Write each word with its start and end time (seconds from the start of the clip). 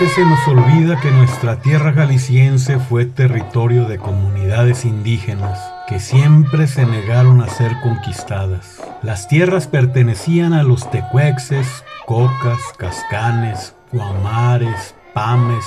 veces 0.00 0.14
se 0.14 0.24
nos 0.24 0.48
olvida 0.48 1.00
que 1.00 1.10
nuestra 1.12 1.60
tierra 1.60 1.92
jalisciense 1.92 2.80
fue 2.80 3.04
territorio 3.04 3.84
de 3.84 3.98
comunidades 3.98 4.84
indígenas 4.84 5.72
que 5.86 6.00
siempre 6.00 6.66
se 6.66 6.84
negaron 6.84 7.40
a 7.40 7.48
ser 7.48 7.78
conquistadas. 7.80 8.82
Las 9.02 9.28
tierras 9.28 9.68
pertenecían 9.68 10.52
a 10.52 10.64
los 10.64 10.90
tecuexes, 10.90 11.84
cocas, 12.06 12.58
cascanes, 12.76 13.76
guamares, 13.92 14.96
pames, 15.12 15.64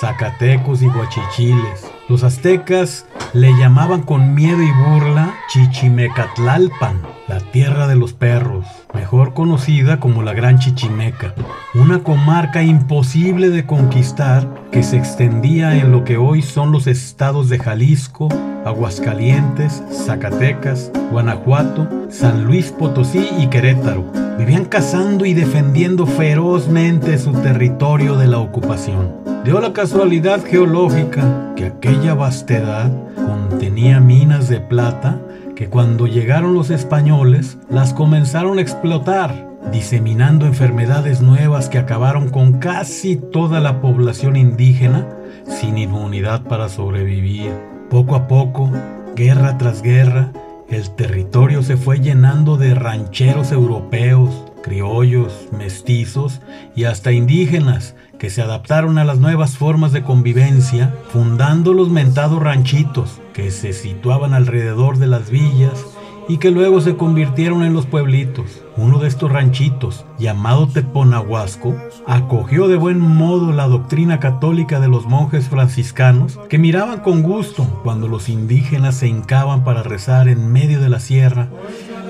zacatecos 0.00 0.82
y 0.82 0.88
guachichiles. 0.88 1.97
Los 2.08 2.24
aztecas 2.24 3.04
le 3.34 3.52
llamaban 3.58 4.00
con 4.00 4.34
miedo 4.34 4.62
y 4.62 4.70
burla 4.72 5.34
Chichimecatlalpan, 5.50 7.02
la 7.28 7.38
tierra 7.38 7.86
de 7.86 7.96
los 7.96 8.14
perros, 8.14 8.64
mejor 8.94 9.34
conocida 9.34 10.00
como 10.00 10.22
la 10.22 10.32
Gran 10.32 10.58
Chichimeca, 10.58 11.34
una 11.74 12.02
comarca 12.02 12.62
imposible 12.62 13.50
de 13.50 13.66
conquistar 13.66 14.48
que 14.72 14.82
se 14.82 14.96
extendía 14.96 15.76
en 15.76 15.92
lo 15.92 16.04
que 16.04 16.16
hoy 16.16 16.40
son 16.40 16.72
los 16.72 16.86
estados 16.86 17.50
de 17.50 17.58
Jalisco, 17.58 18.30
Aguascalientes, 18.64 19.82
Zacatecas, 19.92 20.90
Guanajuato, 21.10 21.86
San 22.08 22.44
Luis 22.44 22.72
Potosí 22.72 23.28
y 23.38 23.48
Querétaro. 23.48 24.10
Vivían 24.38 24.64
cazando 24.64 25.26
y 25.26 25.34
defendiendo 25.34 26.06
ferozmente 26.06 27.18
su 27.18 27.32
territorio 27.32 28.16
de 28.16 28.28
la 28.28 28.38
ocupación. 28.38 29.12
Dio 29.44 29.60
la 29.60 29.72
casualidad 29.72 30.44
geológica 30.44 31.54
que 31.56 31.66
aquella 31.66 31.97
vastedad 32.06 32.90
contenía 33.14 34.00
minas 34.00 34.48
de 34.48 34.60
plata 34.60 35.20
que 35.56 35.68
cuando 35.68 36.06
llegaron 36.06 36.54
los 36.54 36.70
españoles 36.70 37.58
las 37.68 37.92
comenzaron 37.92 38.58
a 38.58 38.62
explotar, 38.62 39.48
diseminando 39.72 40.46
enfermedades 40.46 41.20
nuevas 41.20 41.68
que 41.68 41.78
acabaron 41.78 42.30
con 42.30 42.54
casi 42.60 43.16
toda 43.16 43.60
la 43.60 43.80
población 43.80 44.36
indígena 44.36 45.06
sin 45.44 45.76
inmunidad 45.76 46.44
para 46.44 46.68
sobrevivir. 46.68 47.52
Poco 47.90 48.14
a 48.14 48.28
poco, 48.28 48.70
guerra 49.16 49.58
tras 49.58 49.82
guerra, 49.82 50.32
el 50.70 50.90
territorio 50.90 51.62
se 51.62 51.76
fue 51.76 51.98
llenando 52.00 52.56
de 52.56 52.74
rancheros 52.74 53.52
europeos, 53.52 54.30
criollos, 54.62 55.48
mestizos 55.56 56.40
y 56.76 56.84
hasta 56.84 57.12
indígenas 57.12 57.94
que 58.18 58.30
se 58.30 58.42
adaptaron 58.42 58.98
a 58.98 59.04
las 59.04 59.18
nuevas 59.18 59.56
formas 59.56 59.92
de 59.92 60.02
convivencia, 60.02 60.94
fundando 61.12 61.72
los 61.72 61.88
mentados 61.88 62.42
ranchitos 62.42 63.20
que 63.32 63.50
se 63.50 63.72
situaban 63.72 64.34
alrededor 64.34 64.98
de 64.98 65.06
las 65.06 65.30
villas 65.30 65.84
y 66.28 66.36
que 66.36 66.50
luego 66.50 66.80
se 66.82 66.96
convirtieron 66.96 67.62
en 67.62 67.72
los 67.72 67.86
pueblitos. 67.86 68.62
Uno 68.76 68.98
de 68.98 69.08
estos 69.08 69.32
ranchitos, 69.32 70.04
llamado 70.18 70.68
Teponahuasco, 70.68 71.74
acogió 72.06 72.68
de 72.68 72.76
buen 72.76 72.98
modo 72.98 73.52
la 73.52 73.66
doctrina 73.66 74.20
católica 74.20 74.78
de 74.78 74.88
los 74.88 75.06
monjes 75.06 75.48
franciscanos 75.48 76.38
que 76.50 76.58
miraban 76.58 77.00
con 77.00 77.22
gusto 77.22 77.64
cuando 77.82 78.08
los 78.08 78.28
indígenas 78.28 78.96
se 78.96 79.08
hincaban 79.08 79.64
para 79.64 79.82
rezar 79.82 80.28
en 80.28 80.52
medio 80.52 80.80
de 80.80 80.90
la 80.90 81.00
sierra 81.00 81.48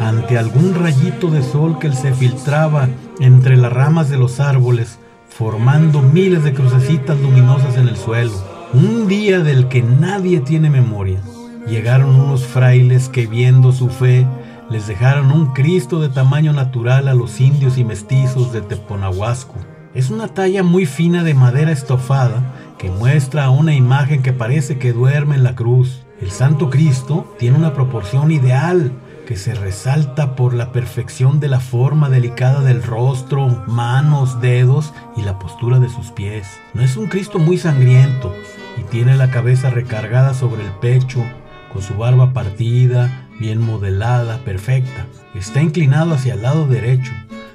ante 0.01 0.37
algún 0.37 0.75
rayito 0.75 1.31
de 1.31 1.43
sol 1.43 1.79
que 1.79 1.93
se 1.93 2.13
filtraba 2.13 2.89
entre 3.21 3.57
las 3.57 3.73
ramas 3.73 4.11
de 4.11 4.19
los 4.19 4.41
árboles, 4.41 4.99
formando 5.39 6.03
miles 6.03 6.43
de 6.43 6.53
crucecitas 6.53 7.17
luminosas 7.21 7.77
en 7.77 7.87
el 7.87 7.97
suelo. 7.97 8.33
Un 8.75 9.07
día 9.07 9.39
del 9.39 9.69
que 9.69 9.83
nadie 9.83 10.41
tiene 10.41 10.69
memoria 10.69 11.21
llegaron 11.69 12.17
unos 12.17 12.45
frailes 12.45 13.09
que 13.09 13.29
viendo 13.29 13.71
su 13.71 13.89
fe 13.89 14.27
les 14.69 14.89
dejaron 14.89 15.31
un 15.31 15.53
Cristo 15.53 16.01
de 16.01 16.09
tamaño 16.09 16.53
natural 16.53 17.07
a 17.07 17.15
los 17.15 17.41
indios 17.41 17.79
y 17.79 17.85
mestizos 17.85 18.53
de 18.53 18.63
Teponahuasco. 18.63 19.55
Es 19.95 20.11
una 20.11 20.27
talla 20.27 20.65
muy 20.65 20.87
fina 20.87 21.23
de 21.23 21.35
madera 21.35 21.71
estofada 21.71 22.43
que 22.77 22.91
muestra 22.91 23.49
una 23.49 23.75
imagen 23.75 24.23
que 24.23 24.33
parece 24.33 24.79
que 24.79 24.93
duerme 24.93 25.37
en 25.37 25.45
la 25.45 25.55
cruz. 25.55 26.03
El 26.21 26.33
Santo 26.33 26.69
Cristo 26.69 27.33
tiene 27.39 27.59
una 27.59 27.75
proporción 27.75 28.33
ideal 28.33 28.91
que 29.29 29.37
se 29.37 29.55
resalta 29.55 30.35
por 30.37 30.55
la 30.55 30.73
perfección 30.73 31.39
de 31.39 31.49
la 31.49 31.61
forma 31.61 32.09
delicada 32.09 32.63
del 32.63 32.83
rostro, 32.83 33.63
manos, 33.67 34.41
dedos 34.41 34.95
y 35.19 35.21
la 35.21 35.39
postura 35.39 35.79
de 35.79 35.91
sus 35.91 36.13
pies. 36.13 36.49
No 36.73 36.81
es 36.81 36.97
un 36.97 37.09
Cristo 37.09 37.39
muy 37.39 37.59
sangriento 37.59 38.35
y 38.79 38.85
tiene 38.85 39.19
la 39.19 39.31
cabeza 39.31 39.69
recargada 39.69 40.33
sobre 40.33 40.65
el 40.65 40.73
pecho 40.81 41.23
con 41.71 41.83
su 41.83 41.93
barba 41.99 42.33
partida, 42.33 43.29
bien 43.39 43.61
modelada, 43.61 44.39
perfecta. 44.47 45.05
Está 45.35 45.61
inclinado 45.61 46.15
hacia 46.15 46.33
el 46.33 46.41
lado 46.41 46.67
derecho. 46.67 47.13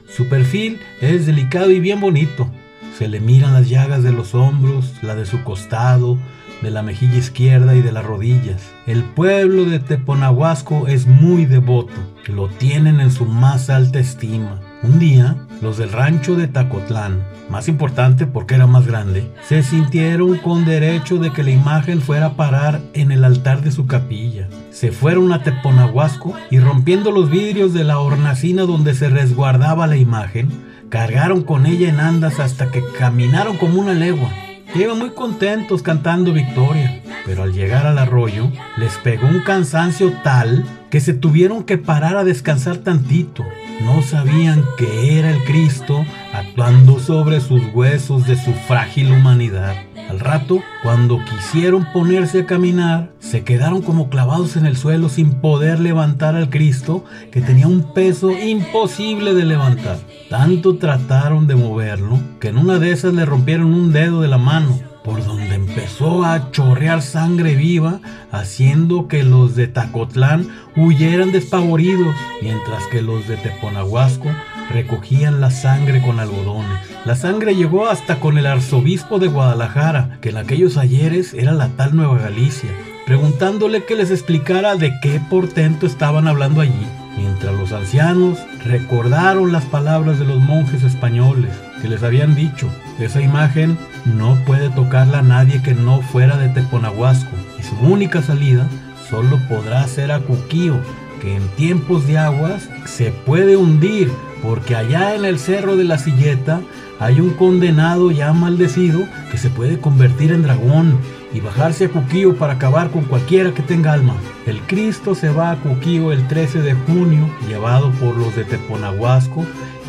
Su 0.08 0.30
perfil 0.30 0.80
es 1.02 1.26
delicado 1.26 1.72
y 1.72 1.80
bien 1.80 2.00
bonito. 2.00 2.52
Se 3.00 3.08
le 3.08 3.20
miran 3.20 3.54
las 3.54 3.68
llagas 3.68 4.04
de 4.04 4.12
los 4.12 4.36
hombros, 4.36 4.94
la 5.02 5.16
de 5.16 5.26
su 5.26 5.44
costado, 5.44 6.20
de 6.64 6.72
la 6.72 6.82
mejilla 6.82 7.18
izquierda 7.18 7.76
y 7.76 7.82
de 7.82 7.92
las 7.92 8.06
rodillas. 8.06 8.62
El 8.88 9.04
pueblo 9.04 9.66
de 9.66 9.80
Teponahuasco 9.80 10.88
es 10.88 11.06
muy 11.06 11.46
devoto, 11.46 11.94
lo 12.28 12.48
tienen 12.48 13.00
en 13.00 13.12
su 13.12 13.26
más 13.26 13.70
alta 13.70 14.00
estima. 14.00 14.60
Un 14.82 15.00
día, 15.00 15.38
los 15.62 15.78
del 15.78 15.92
rancho 15.92 16.36
de 16.36 16.48
Tacotlán, 16.48 17.24
más 17.50 17.68
importante 17.68 18.26
porque 18.26 18.56
era 18.56 18.68
más 18.68 18.88
grande, 18.88 19.32
se 19.48 19.64
sintieron 19.64 20.38
con 20.38 20.66
derecho 20.66 21.18
de 21.18 21.32
que 21.32 21.44
la 21.44 21.52
imagen 21.52 22.02
fuera 22.02 22.28
a 22.28 22.36
parar 22.36 22.82
en 22.94 23.12
el 23.12 23.24
altar 23.24 23.62
de 23.62 23.72
su 23.72 23.86
capilla. 23.86 24.48
Se 24.72 24.92
fueron 24.92 25.32
a 25.32 25.44
Teponahuasco 25.44 26.34
y 26.50 26.60
rompiendo 26.60 27.12
los 27.12 27.30
vidrios 27.30 27.74
de 27.74 27.84
la 27.84 28.00
hornacina 28.00 28.64
donde 28.64 28.94
se 28.94 29.10
resguardaba 29.10 29.88
la 29.88 29.98
imagen, 29.98 30.50
cargaron 30.90 31.44
con 31.44 31.66
ella 31.66 31.90
en 31.90 32.00
andas 32.00 32.40
hasta 32.40 32.72
que 32.72 32.84
caminaron 32.98 33.58
como 33.58 33.80
una 33.80 33.94
legua. 33.94 34.30
Iban 34.76 34.98
muy 34.98 35.12
contentos 35.12 35.84
cantando 35.84 36.34
victoria, 36.34 37.00
pero 37.28 37.44
al 37.44 37.54
llegar 37.54 37.86
al 37.86 38.00
arroyo 38.00 38.52
les 38.78 38.98
pegó 38.98 39.28
un 39.28 39.42
cansancio 39.42 40.12
tal 40.24 40.66
que 40.90 41.00
se 41.00 41.14
tuvieron 41.14 41.64
que 41.64 41.78
parar 41.78 42.18
a 42.18 42.24
descansar 42.24 42.78
tantito. 42.78 43.46
No 43.84 44.02
sabían 44.02 44.66
que 44.78 45.20
era 45.20 45.30
el 45.30 45.44
Cristo 45.44 46.04
actuando 46.34 47.00
sobre 47.00 47.40
sus 47.40 47.62
huesos 47.74 48.26
de 48.26 48.36
su 48.36 48.52
frágil 48.68 49.12
humanidad. 49.12 49.76
Al 50.10 50.20
rato, 50.20 50.62
cuando 50.84 51.20
quisieron 51.26 51.88
ponerse 51.92 52.42
a 52.42 52.46
caminar, 52.46 53.12
se 53.20 53.44
quedaron 53.44 53.82
como 53.82 54.10
clavados 54.10 54.56
en 54.56 54.66
el 54.66 54.78
suelo 54.78 55.10
sin 55.10 55.36
poder 55.36 55.80
levantar 55.80 56.36
al 56.36 56.50
Cristo 56.50 57.04
que 57.32 57.42
tenía 57.42 57.68
un 57.68 57.94
peso 57.94 58.32
imposible 58.32 59.34
de 59.34 59.46
levantar. 59.46 59.98
Tanto 60.30 60.78
trataron 60.78 61.48
de 61.48 61.56
moverlo 61.56 62.20
que 62.40 62.50
en 62.50 62.58
una 62.58 62.80
de 62.80 62.92
esas 62.92 63.14
le 63.14 63.26
rompieron 63.26 63.74
un 63.74 63.92
dedo 63.92 64.22
de 64.22 64.28
la 64.28 64.38
mano, 64.38 64.80
por 65.04 65.26
donde 65.26 65.56
empezó 65.56 66.24
a 66.24 66.52
chorrear 66.52 67.02
sangre 67.02 67.56
viva, 67.56 68.00
haciendo 68.32 69.08
que 69.08 69.24
los 69.24 69.56
de 69.56 69.68
Tacotlán 69.68 70.48
huyeran 70.76 71.32
despavoridos, 71.32 72.16
mientras 72.42 72.84
que 72.92 73.02
los 73.02 73.28
de 73.28 73.38
Teponahuasco 73.38 74.30
recogían 74.72 75.42
la 75.42 75.52
sangre 75.52 76.02
con 76.02 76.20
algodones. 76.20 76.80
La 77.06 77.16
sangre 77.16 77.56
llegó 77.56 77.88
hasta 77.88 78.20
con 78.20 78.38
el 78.38 78.46
arzobispo 78.46 79.20
de 79.20 79.28
Guadalajara, 79.28 80.18
que 80.22 80.30
en 80.30 80.38
aquellos 80.38 80.78
ayeres 80.78 81.34
era 81.34 81.52
la 81.52 81.70
tal 81.70 81.96
Nueva 81.96 82.18
Galicia, 82.18 82.70
preguntándole 83.06 83.84
que 83.84 83.96
les 83.96 84.12
explicara 84.12 84.76
de 84.76 84.94
qué 85.02 85.20
portento 85.30 85.86
estaban 85.86 86.28
hablando 86.28 86.62
allí, 86.62 86.88
mientras 87.18 87.54
los 87.56 87.72
ancianos 87.74 88.40
recordaron 88.66 89.52
las 89.52 89.66
palabras 89.66 90.20
de 90.20 90.26
los 90.26 90.40
monjes 90.40 90.84
españoles 90.84 91.52
que 91.82 91.90
les 91.90 92.04
habían 92.04 92.36
dicho, 92.36 92.70
esa 93.00 93.22
imagen 93.22 93.78
no 94.06 94.38
puede 94.46 94.70
tocarla 94.70 95.22
nadie 95.22 95.62
que 95.62 95.74
no 95.74 96.02
fuera 96.02 96.38
de 96.38 96.50
Teponahuasco, 96.50 97.36
y 97.60 97.64
su 97.64 97.76
única 97.86 98.22
salida 98.22 98.68
solo 99.10 99.38
podrá 99.50 99.86
ser 99.88 100.12
a 100.14 100.20
Cuquío, 100.20 100.80
que 101.22 101.36
en 101.36 101.48
tiempos 101.50 102.08
de 102.08 102.18
aguas 102.18 102.70
se 102.86 103.12
puede 103.12 103.58
hundir 103.58 104.10
porque 104.44 104.76
allá 104.76 105.16
en 105.16 105.24
el 105.24 105.40
cerro 105.40 105.78
de 105.78 105.86
la 105.86 105.98
silleta 105.98 106.62
hay 107.00 107.22
un 107.22 107.32
condenado 107.32 108.12
ya 108.12 108.34
maldecido 108.34 109.08
que 109.32 109.38
se 109.38 109.50
puede 109.50 109.80
convertir 109.80 110.34
en 110.34 110.44
dragón 110.44 111.00
y 111.34 111.40
bajarse 111.40 111.86
a 111.86 111.90
Cuquío 111.90 112.36
para 112.36 112.54
acabar 112.54 112.92
con 112.92 113.06
cualquiera 113.06 113.54
que 113.54 113.64
tenga 113.64 113.94
alma. 113.94 114.16
El 114.46 114.60
Cristo 114.62 115.16
se 115.16 115.30
va 115.30 115.52
a 115.52 115.56
Cuquío 115.56 116.12
el 116.12 116.28
13 116.28 116.62
de 116.62 116.74
junio, 116.74 117.28
llevado 117.48 117.90
por 117.94 118.16
los 118.18 118.36
de 118.36 118.44
Teponahuasco, 118.44 119.46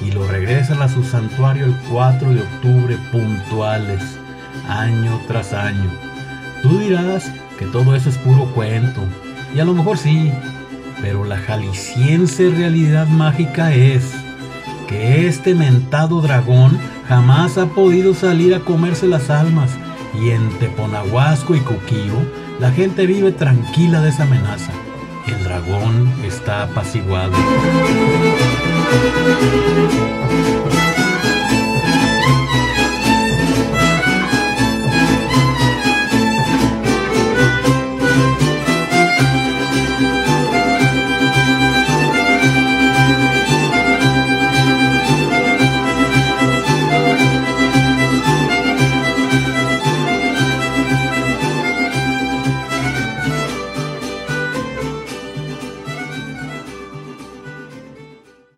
y 0.07 0.13
lo 0.13 0.27
regresan 0.27 0.81
a 0.81 0.89
su 0.89 1.03
santuario 1.03 1.67
el 1.67 1.77
4 1.91 2.31
de 2.31 2.41
octubre 2.41 2.97
puntuales, 3.13 4.03
año 4.69 5.21
tras 5.27 5.53
año. 5.53 5.91
Tú 6.63 6.79
dirás 6.79 7.31
que 7.59 7.67
todo 7.67 7.95
eso 7.95 8.09
es 8.09 8.17
puro 8.19 8.47
cuento, 8.55 9.03
y 9.55 9.61
a 9.61 9.65
lo 9.65 9.75
mejor 9.75 9.99
sí, 9.99 10.33
pero 11.03 11.25
la 11.25 11.37
jalisciense 11.37 12.51
realidad 12.51 13.07
mágica 13.07 13.75
es 13.75 14.24
que 14.87 15.27
este 15.27 15.55
mentado 15.55 16.21
dragón 16.21 16.79
jamás 17.09 17.59
ha 17.59 17.67
podido 17.67 18.15
salir 18.15 18.55
a 18.55 18.61
comerse 18.61 19.07
las 19.07 19.31
almas 19.31 19.71
y 20.21 20.31
en 20.31 20.49
Teponahuasco 20.59 21.55
y 21.55 21.61
Cuquío 21.61 22.15
la 22.61 22.71
gente 22.71 23.07
vive 23.07 23.33
tranquila 23.33 24.01
de 24.01 24.11
esa 24.11 24.25
amenaza. 24.25 24.73
El 25.27 25.43
dragón 25.43 26.13
está 26.25 26.65
apaciguado. 26.65 27.33